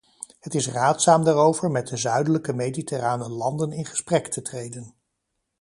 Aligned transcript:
Het 0.39 0.53
is 0.55 0.67
raadzaam 0.67 1.23
daarover 1.23 1.71
met 1.71 1.87
de 1.87 1.97
zuidelijke 1.97 2.53
mediterrane 2.53 3.29
landen 3.29 3.71
in 3.71 3.85
gesprek 3.85 4.27
te 4.27 4.41
treden. 4.41 4.93